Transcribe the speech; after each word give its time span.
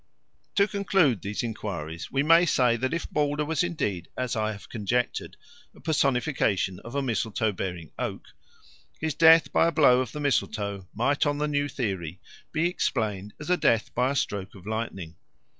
To 0.55 0.67
conclude 0.67 1.21
these 1.21 1.43
enquiries 1.43 2.11
we 2.11 2.23
may 2.23 2.47
say 2.47 2.75
that 2.75 2.91
if 2.91 3.07
Balder 3.11 3.45
was 3.45 3.63
indeed, 3.63 4.07
as 4.17 4.35
I 4.35 4.51
have 4.51 4.67
conjectured, 4.67 5.37
a 5.75 5.79
personification 5.79 6.79
of 6.79 6.95
a 6.95 7.03
mistletoe 7.03 7.51
bearing 7.51 7.91
oak, 7.99 8.29
his 8.99 9.13
death 9.13 9.51
by 9.53 9.67
a 9.67 9.71
blow 9.71 10.01
of 10.01 10.11
the 10.11 10.19
mistletoe 10.19 10.87
might 10.95 11.27
on 11.27 11.37
the 11.37 11.47
new 11.47 11.67
theory 11.69 12.19
be 12.51 12.67
explained 12.67 13.35
as 13.39 13.51
a 13.51 13.57
death 13.57 13.93
by 13.93 14.09
a 14.09 14.15
stroke 14.15 14.55
of 14.55 14.65
lightning. 14.65 15.17